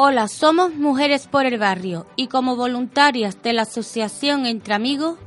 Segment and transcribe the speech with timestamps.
[0.00, 5.18] Hola, somos Mujeres por el Barrio y como voluntarias de la Asociación Entre Amigos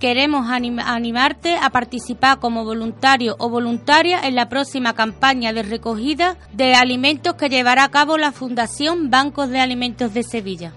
[0.00, 6.36] queremos anim- animarte a participar como voluntario o voluntaria en la próxima campaña de recogida
[6.52, 10.72] de alimentos que llevará a cabo la Fundación Bancos de Alimentos de Sevilla.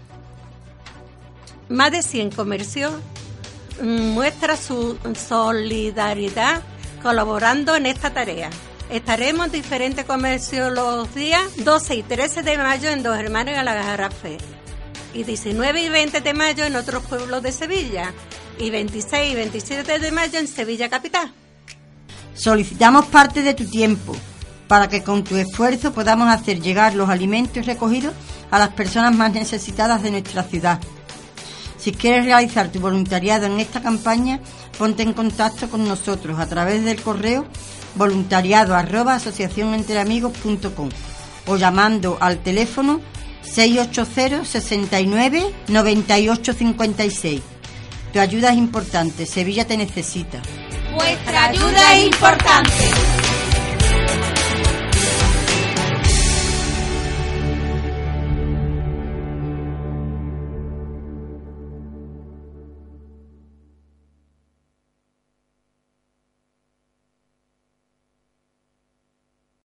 [1.67, 2.93] Más de 100 comercios
[3.81, 6.61] mm, muestra su solidaridad
[7.03, 8.49] colaborando en esta tarea.
[8.91, 13.63] Estaremos en diferentes comercios los días 12 y 13 de mayo en Dos Hermanos y
[13.63, 14.37] la Garrafe
[15.13, 18.11] y 19 y 20 de mayo en otros pueblos de Sevilla
[18.59, 21.31] y 26 y 27 de mayo en Sevilla Capital.
[22.33, 24.13] Solicitamos parte de tu tiempo
[24.67, 28.13] para que con tu esfuerzo podamos hacer llegar los alimentos recogidos
[28.51, 30.81] a las personas más necesitadas de nuestra ciudad.
[31.81, 34.39] Si quieres realizar tu voluntariado en esta campaña,
[34.77, 37.47] ponte en contacto con nosotros a través del correo
[37.95, 38.75] voluntariado
[41.47, 43.01] o llamando al teléfono
[43.41, 47.41] 680 69 98 56.
[48.13, 50.39] Tu ayuda es importante, Sevilla te necesita.
[50.93, 53.20] Vuestra ayuda es importante.